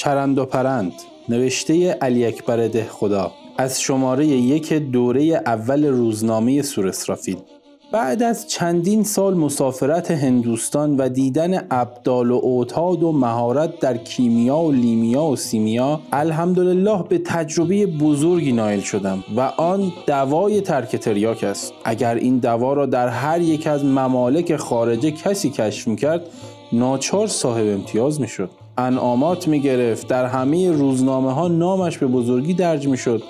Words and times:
چرند 0.00 0.38
و 0.38 0.44
پرند. 0.44 0.92
نوشته 1.28 1.90
علی 1.90 2.26
اکبر 2.26 2.68
ده 2.68 2.86
خدا. 2.90 3.32
از 3.58 3.80
شماره 3.80 4.26
یک 4.26 4.72
دوره 4.72 5.22
اول 5.46 5.84
روزنامه 5.84 6.62
سور 6.62 6.88
اسرافیل. 6.88 7.36
بعد 7.92 8.22
از 8.22 8.48
چندین 8.48 9.04
سال 9.04 9.34
مسافرت 9.34 10.10
هندوستان 10.10 10.96
و 10.96 11.08
دیدن 11.08 11.66
ابدال 11.70 12.30
و 12.30 12.40
اوتاد 12.42 13.02
و 13.02 13.12
مهارت 13.12 13.80
در 13.80 13.96
کیمیا 13.96 14.58
و 14.58 14.72
لیمیا 14.72 15.24
و 15.24 15.36
سیمیا 15.36 16.00
الحمدلله 16.12 17.04
به 17.08 17.18
تجربه 17.18 17.86
بزرگی 17.86 18.52
نایل 18.52 18.80
شدم 18.80 19.24
و 19.36 19.40
آن 19.40 19.92
دوای 20.06 20.60
ترک 20.60 20.96
تریاک 20.96 21.44
است. 21.44 21.72
اگر 21.84 22.14
این 22.14 22.38
دوا 22.38 22.72
را 22.72 22.86
در 22.86 23.08
هر 23.08 23.40
یک 23.40 23.66
از 23.66 23.84
ممالک 23.84 24.56
خارجه 24.56 25.10
کسی 25.10 25.50
کشف 25.50 25.88
می‌کرد 25.88 26.26
ناچار 26.72 27.26
صاحب 27.26 27.66
امتیاز 27.66 28.20
می‌شد. 28.20 28.50
انعامات 28.78 29.48
می‌گرفت. 29.48 30.08
در 30.08 30.26
همه 30.26 30.72
روزنامه 30.72 31.32
ها 31.32 31.48
نامش 31.48 31.98
به 31.98 32.06
بزرگی 32.06 32.54
درج 32.54 32.88
می‌شد. 32.88 33.22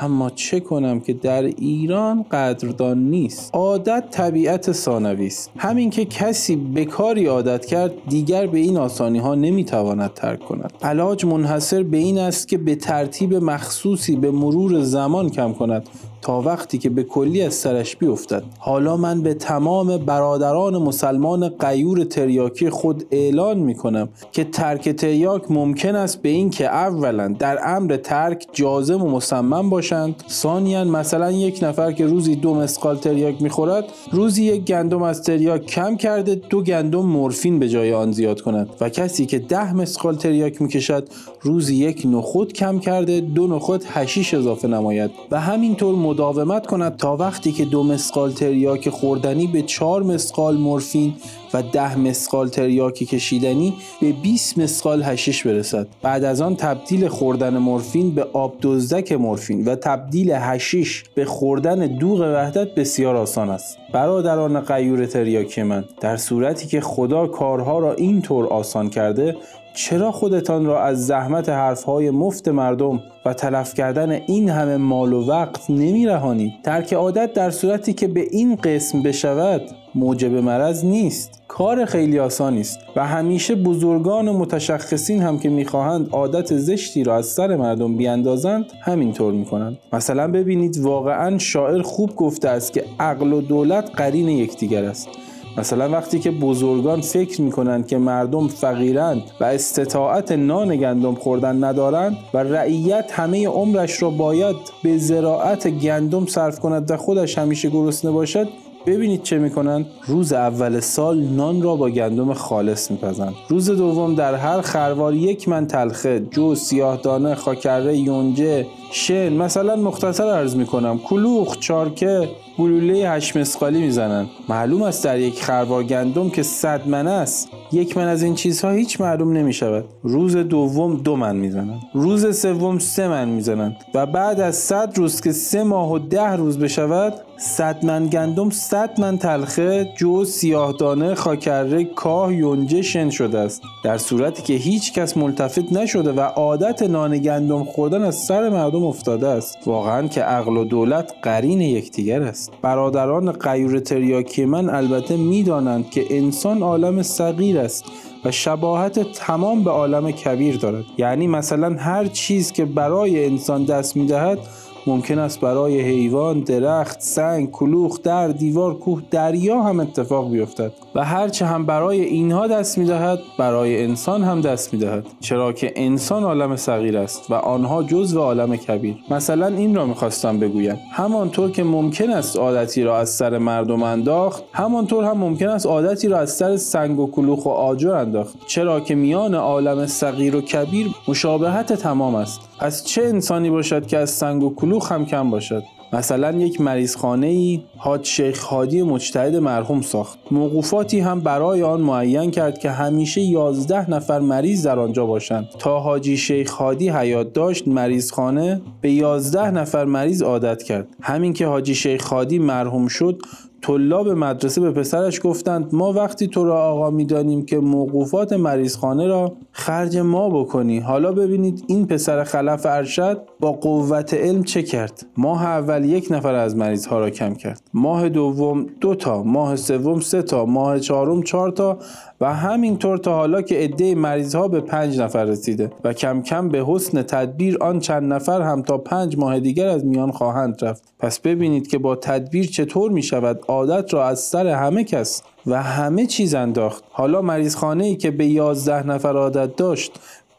اما 0.00 0.30
چه 0.30 0.60
کنم 0.60 1.00
که 1.00 1.12
در 1.12 1.42
ایران 1.42 2.24
قدردان 2.30 2.98
نیست. 2.98 3.50
عادت 3.54 4.04
طبیعت 4.10 4.72
ثانوی 4.72 5.26
است. 5.26 5.50
همین 5.58 5.90
که 5.90 6.04
کسی 6.04 6.56
به 6.56 6.84
کاری 6.84 7.26
عادت 7.26 7.66
کرد 7.66 7.92
دیگر 8.08 8.46
به 8.46 8.58
این 8.58 8.76
آسانی 8.76 9.18
ها 9.18 9.34
نمی‌تواند 9.34 10.14
ترک 10.14 10.40
کند. 10.40 10.72
علاج 10.82 11.24
منحصر 11.24 11.82
به 11.82 11.96
این 11.96 12.18
است 12.18 12.48
که 12.48 12.58
به 12.58 12.74
ترتیب 12.74 13.34
مخصوصی 13.34 14.16
به 14.16 14.30
مرور 14.30 14.80
زمان 14.80 15.30
کم 15.30 15.52
کند. 15.52 15.88
تا 16.22 16.40
وقتی 16.40 16.78
که 16.78 16.90
به 16.90 17.02
کلی 17.02 17.42
از 17.42 17.54
سرش 17.54 17.96
بیفتد. 17.96 18.42
حالا 18.58 18.96
من 18.96 19.22
به 19.22 19.34
تمام 19.34 19.96
برادران 19.96 20.76
مسلمان 20.76 21.48
قیور 21.48 22.04
تریاکی 22.04 22.70
خود 22.70 23.04
اعلان 23.10 23.58
می 23.58 23.74
کنم 23.74 24.08
که 24.32 24.44
ترک 24.44 24.88
تریاک 24.88 25.50
ممکن 25.50 25.94
است 25.94 26.22
به 26.22 26.28
این 26.28 26.50
که 26.50 26.66
اولا 26.66 27.28
در 27.28 27.58
امر 27.64 27.96
ترک 27.96 28.46
جازم 28.52 29.02
و 29.02 29.10
مصمم 29.10 29.70
باشند. 29.70 30.14
ثانیا 30.30 30.84
مثلا 30.84 31.30
یک 31.30 31.58
نفر 31.62 31.92
که 31.92 32.06
روزی 32.06 32.36
دو 32.36 32.54
مسقال 32.54 32.96
تریاک 32.96 33.42
می‌خورد 33.42 33.84
روزی 34.12 34.44
یک 34.44 34.64
گندم 34.64 35.02
از 35.02 35.22
تریاک 35.22 35.66
کم 35.66 35.96
کرده 35.96 36.34
دو 36.34 36.62
گندم 36.62 37.06
مورفین 37.06 37.58
به 37.58 37.68
جای 37.68 37.92
آن 37.92 38.12
زیاد 38.12 38.40
کند 38.40 38.68
و 38.80 38.88
کسی 38.88 39.26
که 39.26 39.38
ده 39.38 39.74
مثقال 39.74 40.16
تریاک 40.16 40.62
می‌کشد 40.62 41.08
روزی 41.42 41.76
یک 41.76 42.02
نخود 42.10 42.52
کم 42.52 42.78
کرده 42.78 43.20
دو 43.20 43.46
نخود 43.46 43.84
حشیش 43.88 44.34
اضافه 44.34 44.68
نماید. 44.68 45.10
و 45.30 45.40
همینطور 45.40 45.94
مداومت 46.12 46.66
کند 46.66 46.96
تا 46.96 47.16
وقتی 47.16 47.52
که 47.52 47.64
دو 47.64 47.82
مثقال 47.82 48.32
تریاک 48.32 48.90
خوردنی 48.90 49.46
به 49.46 49.62
چهار 49.62 50.02
مثقال 50.02 50.56
مورفین 50.56 51.14
و 51.54 51.62
ده 51.62 51.98
مثقال 51.98 52.48
تریاکی 52.48 53.06
کشیدنی 53.06 53.74
به 54.00 54.12
20 54.12 54.58
مثقال 54.58 55.02
حشیش 55.02 55.46
برسد. 55.46 55.86
بعد 56.02 56.24
از 56.24 56.40
آن 56.40 56.56
تبدیل 56.56 57.08
خوردن 57.08 57.58
مورفین 57.58 58.14
به 58.14 58.26
آب 58.32 58.54
دزدک 58.62 59.12
مورفین 59.12 59.64
و 59.64 59.74
تبدیل 59.74 60.30
حشیش 60.30 61.04
به 61.14 61.24
خوردن 61.24 61.86
دوغ 61.86 62.20
وحدت 62.20 62.74
بسیار 62.74 63.16
آسان 63.16 63.50
است. 63.50 63.78
برادران 63.92 64.60
غیور 64.60 65.06
تریاکی 65.06 65.62
من 65.62 65.84
در 66.00 66.16
صورتی 66.16 66.66
که 66.66 66.80
خدا 66.80 67.26
کارها 67.26 67.78
را 67.78 67.92
اینطور 67.92 68.46
آسان 68.46 68.90
کرده 68.90 69.36
چرا 69.74 70.12
خودتان 70.12 70.66
را 70.66 70.82
از 70.82 71.06
زحمت 71.06 71.48
حرفهای 71.48 72.10
مفت 72.10 72.48
مردم 72.48 73.00
و 73.26 73.34
تلف 73.34 73.74
کردن 73.74 74.10
این 74.10 74.48
همه 74.48 74.76
مال 74.76 75.12
و 75.12 75.26
وقت 75.26 75.70
نمی 75.70 76.06
رهانید؟ 76.06 76.52
ترک 76.64 76.92
عادت 76.92 77.32
در 77.32 77.50
صورتی 77.50 77.92
که 77.92 78.08
به 78.08 78.20
این 78.30 78.56
قسم 78.56 79.02
بشود 79.02 79.62
موجب 79.94 80.34
مرض 80.34 80.84
نیست. 80.84 81.42
کار 81.48 81.84
خیلی 81.84 82.18
آسانی 82.18 82.60
است 82.60 82.78
و 82.96 83.06
همیشه 83.06 83.54
بزرگان 83.54 84.28
و 84.28 84.38
متشخصین 84.38 85.22
هم 85.22 85.38
که 85.38 85.48
می‌خواهند 85.48 86.08
عادت 86.12 86.56
زشتی 86.56 87.04
را 87.04 87.16
از 87.16 87.26
سر 87.26 87.56
مردم 87.56 87.96
بیاندازند 87.96 88.64
همینطور 88.80 89.32
می‌کنند. 89.32 89.78
مثلا 89.92 90.28
ببینید 90.28 90.78
واقعا 90.78 91.38
شاعر 91.38 91.82
خوب 91.82 92.16
گفته 92.16 92.48
است 92.48 92.72
که 92.72 92.84
عقل 93.00 93.32
و 93.32 93.40
دولت 93.40 93.90
قرین 93.96 94.28
یکدیگر 94.28 94.84
است. 94.84 95.08
مثلا 95.56 95.88
وقتی 95.88 96.18
که 96.18 96.30
بزرگان 96.30 97.00
فکر 97.00 97.42
می‌کنند 97.42 97.86
که 97.86 97.98
مردم 97.98 98.48
فقیرند 98.48 99.22
و 99.40 99.44
استطاعت 99.44 100.32
نان 100.32 100.76
گندم 100.76 101.14
خوردن 101.14 101.64
ندارند 101.64 102.16
و 102.34 102.38
رعیت 102.38 103.10
همه 103.12 103.48
عمرش 103.48 104.02
را 104.02 104.10
باید 104.10 104.56
به 104.82 104.98
زراعت 104.98 105.68
گندم 105.68 106.26
صرف 106.26 106.60
کند 106.60 106.90
و 106.90 106.96
خودش 106.96 107.38
همیشه 107.38 107.70
گرسنه 107.70 108.10
باشد 108.10 108.48
ببینید 108.86 109.22
چه 109.22 109.38
می‌کنند 109.38 109.86
روز 110.06 110.32
اول 110.32 110.80
سال 110.80 111.20
نان 111.20 111.62
را 111.62 111.76
با 111.76 111.90
گندم 111.90 112.34
خالص 112.34 112.90
میپزند 112.90 113.34
روز 113.48 113.70
دوم 113.70 114.14
در 114.14 114.34
هر 114.34 114.60
خروار 114.60 115.14
یک 115.14 115.48
من 115.48 115.66
تلخه 115.66 116.26
جو 116.30 116.54
سیاه 116.54 116.96
دانه 116.96 117.34
خاکره 117.34 117.96
یونجه 117.96 118.66
شن 118.92 119.32
مثلا 119.32 119.76
مختصر 119.76 120.24
عرض 120.24 120.56
می‌کنم 120.56 120.98
کلوخ 120.98 121.56
چارکه 121.60 122.28
گلوله 122.58 123.10
هشت 123.10 123.36
مسقالی 123.36 123.80
می‌زنن. 123.80 124.26
معلوم 124.48 124.82
است 124.82 125.04
در 125.04 125.18
یک 125.18 125.42
خروار 125.42 125.84
گندم 125.84 126.30
که 126.30 126.42
صد 126.42 126.88
من 126.88 127.06
است. 127.06 127.48
یک 127.72 127.96
من 127.96 128.08
از 128.08 128.22
این 128.22 128.34
چیزها 128.34 128.70
هیچ 128.70 129.00
معلوم 129.00 129.32
نمی 129.32 129.52
شود 129.52 129.84
روز 130.02 130.36
دوم 130.36 130.96
دو 130.96 131.16
من 131.16 131.36
می‌زنند 131.36 131.80
روز 131.94 132.40
سوم 132.40 132.78
سه 132.78 133.08
من 133.08 133.28
می‌زنند 133.28 133.76
و 133.94 134.06
بعد 134.06 134.40
از 134.40 134.56
صد 134.56 134.92
روز 134.96 135.20
که 135.20 135.32
سه 135.32 135.62
ماه 135.62 135.92
و 135.92 135.98
ده 135.98 136.36
روز 136.36 136.58
بشود 136.58 137.14
صد 137.44 137.84
من 137.84 138.06
گندم 138.06 138.50
صد 138.50 139.00
من 139.00 139.18
تلخه 139.18 139.92
جو 139.96 140.24
سیاهدانه 140.24 141.14
خاکره 141.14 141.84
کاه 141.84 142.34
یونجه 142.34 142.82
شن 142.82 143.10
شده 143.10 143.38
است. 143.38 143.62
در 143.84 143.98
صورتی 143.98 144.42
که 144.42 144.54
هیچ 144.54 144.92
کس 144.92 145.16
ملتفت 145.16 145.72
نشده 145.72 146.12
و 146.12 146.20
عادت 146.20 146.82
نان 146.82 147.18
گندم 147.18 147.64
خوردن 147.64 148.02
از 148.02 148.14
سر 148.14 148.48
مردم 148.48 148.84
افتاده 148.84 149.28
است. 149.28 149.58
واقعا 149.66 150.08
که 150.08 150.22
عقل 150.22 150.56
و 150.56 150.64
دولت 150.64 151.12
قرین 151.22 151.60
یکدیگر 151.60 152.22
است. 152.22 152.52
برادران 152.62 153.32
قیور 153.32 153.80
تریاکی 153.80 154.44
من 154.44 154.70
البته 154.70 155.16
می‌دانند 155.16 155.90
که 155.90 156.04
انسان 156.10 156.62
عالم 156.62 157.02
صغیر 157.02 157.58
است 157.58 157.84
و 158.24 158.30
شباهت 158.30 159.12
تمام 159.12 159.64
به 159.64 159.70
عالم 159.70 160.10
کبیر 160.10 160.56
دارد. 160.56 160.84
یعنی 160.98 161.26
مثلا 161.26 161.76
هر 161.78 162.06
چیز 162.06 162.52
که 162.52 162.64
برای 162.64 163.26
انسان 163.26 163.64
دست 163.64 163.96
می‌دهد 163.96 164.38
ممکن 164.86 165.18
است 165.18 165.40
برای 165.40 165.80
حیوان، 165.80 166.40
درخت، 166.40 167.00
سنگ، 167.00 167.50
کلوخ، 167.50 168.02
در، 168.02 168.28
دیوار، 168.28 168.74
کوه، 168.74 169.02
دریا 169.10 169.62
هم 169.62 169.80
اتفاق 169.80 170.30
بیفتد 170.30 170.72
و 170.94 171.04
هرچه 171.04 171.46
هم 171.46 171.66
برای 171.66 172.00
اینها 172.00 172.46
دست 172.46 172.78
می‌دهد 172.78 173.18
برای 173.38 173.84
انسان 173.84 174.22
هم 174.24 174.40
دست 174.40 174.74
می‌دهد. 174.74 175.06
چرا 175.20 175.52
که 175.52 175.72
انسان 175.76 176.24
عالم 176.24 176.56
صغیر 176.56 176.98
است 176.98 177.30
و 177.30 177.34
آنها 177.34 177.82
جزو 177.82 178.20
عالم 178.20 178.56
کبیر. 178.56 178.96
مثلا 179.10 179.46
این 179.46 179.74
را 179.74 179.86
می‌خواستم 179.86 180.38
بگویم. 180.38 180.78
همانطور 180.92 181.50
که 181.50 181.64
ممکن 181.64 182.10
است 182.10 182.36
عادتی 182.36 182.82
را 182.82 182.98
از 182.98 183.10
سر 183.10 183.38
مردم 183.38 183.82
انداخت 183.82 184.42
همانطور 184.52 185.04
هم 185.04 185.18
ممکن 185.18 185.48
است 185.48 185.66
عادتی 185.66 186.08
را 186.08 186.18
از 186.18 186.30
سر 186.30 186.56
سنگ 186.56 186.98
و 186.98 187.10
کلوخ 187.10 187.46
و 187.46 187.48
آجر 187.48 187.94
انداخت. 187.94 188.34
چرا 188.46 188.80
که 188.80 188.94
میان 188.94 189.34
عالم 189.34 189.86
صغیر 189.86 190.36
و 190.36 190.40
کبیر 190.40 190.86
مشابهت 191.08 191.72
تمام 191.72 192.14
است. 192.14 192.40
پس 192.58 192.84
چه 192.84 193.02
انسانی 193.02 193.50
باشد 193.50 193.86
که 193.86 193.98
از 193.98 194.10
سنگ 194.10 194.42
و 194.42 194.54
کلوخ 194.54 194.71
هم 194.80 195.06
کم 195.06 195.30
باشد. 195.30 195.62
مثلا 195.92 196.30
یک 196.30 196.60
مریض 196.60 196.96
خانه 196.96 197.26
ای 197.26 197.62
حاج 197.76 198.04
شیخ 198.06 198.42
هادی 198.42 198.82
مجتهد 198.82 199.36
مرحوم 199.36 199.80
ساخت. 199.80 200.18
موقوفاتی 200.30 201.00
هم 201.00 201.20
برای 201.20 201.62
آن 201.62 201.80
معین 201.80 202.30
کرد 202.30 202.58
که 202.58 202.70
همیشه 202.70 203.20
11 203.20 203.90
نفر 203.90 204.20
مریض 204.20 204.66
در 204.66 204.78
آنجا 204.78 205.06
باشند. 205.06 205.48
تا 205.58 205.80
حاجی 205.80 206.16
شیخ 206.16 206.50
هادی 206.50 206.88
حیات 206.88 207.32
داشت 207.32 207.68
مریض 207.68 208.12
خانه 208.12 208.60
به 208.80 208.90
11 208.90 209.50
نفر 209.50 209.84
مریض 209.84 210.22
عادت 210.22 210.62
کرد. 210.62 210.88
همین 211.00 211.32
که 211.32 211.46
حاجی 211.46 211.74
شیخ 211.74 212.06
هادی 212.06 212.38
مرحوم 212.38 212.88
شد 212.88 213.22
طلاب 213.62 214.08
مدرسه 214.08 214.60
به 214.60 214.70
پسرش 214.70 215.20
گفتند 215.22 215.74
ما 215.74 215.92
وقتی 215.92 216.26
تو 216.26 216.44
را 216.44 216.62
آقا 216.62 216.90
می‌دانیم 216.90 217.46
که 217.46 217.58
موقوفات 217.58 218.32
مریضخانه 218.32 219.06
را 219.06 219.32
خرج 219.52 219.98
ما 219.98 220.30
بکنی 220.30 220.78
حالا 220.78 221.12
ببینید 221.12 221.64
این 221.68 221.86
پسر 221.86 222.24
خلف 222.24 222.66
ارشد 222.66 223.22
با 223.42 223.52
قوت 223.52 224.14
علم 224.14 224.42
چه 224.42 224.62
کرد؟ 224.62 225.06
ماه 225.16 225.46
اول 225.46 225.84
یک 225.84 226.06
نفر 226.10 226.34
از 226.34 226.56
مریض 226.56 226.86
ها 226.86 226.98
را 226.98 227.10
کم 227.10 227.34
کرد. 227.34 227.60
ماه 227.74 228.08
دوم 228.08 228.66
دو 228.80 228.94
تا 228.94 229.22
ماه 229.22 229.56
سوم 229.56 230.00
سه 230.00 230.22
تا 230.22 230.44
ماه 230.44 230.80
چهارم 230.80 231.22
چهار 231.22 231.50
تا 231.50 231.78
و 232.20 232.34
همینطور 232.34 232.98
تا 232.98 233.14
حالا 233.14 233.42
که 233.42 233.54
عده 233.54 233.94
مریض 233.94 234.34
ها 234.34 234.48
به 234.48 234.60
پنج 234.60 235.00
نفر 235.00 235.24
رسیده 235.24 235.70
و 235.84 235.92
کم 235.92 236.22
کم 236.22 236.48
به 236.48 236.64
حسن 236.66 237.02
تدبیر 237.02 237.58
آن 237.60 237.78
چند 237.78 238.12
نفر 238.12 238.42
هم 238.42 238.62
تا 238.62 238.78
پنج 238.78 239.18
ماه 239.18 239.40
دیگر 239.40 239.68
از 239.68 239.84
میان 239.84 240.12
خواهند 240.12 240.64
رفت. 240.64 240.82
پس 240.98 241.20
ببینید 241.20 241.68
که 241.68 241.78
با 241.78 241.96
تدبیر 241.96 242.46
چطور 242.46 242.90
می 242.90 243.02
شود 243.02 243.40
عادت 243.48 243.94
را 243.94 244.08
از 244.08 244.20
سر 244.20 244.46
همه 244.46 244.84
کس 244.84 245.22
و 245.46 245.62
همه 245.62 246.06
چیز 246.06 246.34
انداخت. 246.34 246.84
حالا 246.90 247.22
مریض 247.22 247.56
خانه 247.56 247.84
ای 247.84 247.96
که 247.96 248.10
به 248.10 248.26
یازده 248.26 248.86
نفر 248.86 249.16
عادت 249.16 249.56
داشت 249.56 249.92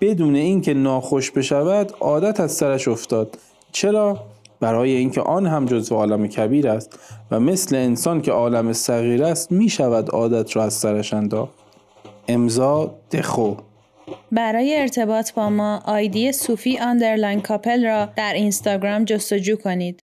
بدون 0.04 0.36
اینکه 0.36 0.74
ناخوش 0.74 1.32
بشود 1.32 1.94
عادت 2.00 2.40
از 2.40 2.52
سرش 2.52 2.88
افتاد. 2.88 3.38
چرا؟ 3.72 4.20
برای 4.60 4.92
اینکه 4.92 5.22
آن 5.22 5.48
هم 5.48 5.66
جزو 5.66 5.96
عالم 5.96 6.28
کبیر 6.28 6.68
است 6.68 7.00
و 7.32 7.40
مثل 7.40 7.76
انسان 7.76 8.22
که 8.22 8.32
عالم 8.32 8.74
صغیر 8.74 9.24
است 9.24 9.52
می 9.52 9.70
شود 9.70 10.10
عادت 10.10 10.56
را 10.56 10.64
از 10.64 10.74
سرش 10.74 11.14
انداخت. 11.14 11.54
امضا 12.28 12.96
دخو. 13.12 13.56
برای 14.32 14.76
ارتباط 14.80 15.34
با 15.34 15.50
ما 15.50 15.82
آیدی 15.86 16.32
صوفی 16.32 16.80
underline 16.80 17.42
کاپل 17.42 17.86
را 17.86 18.06
در 18.06 18.34
اینستاگرام 18.34 19.06
جستجو 19.06 19.56
کنید. 19.56 20.03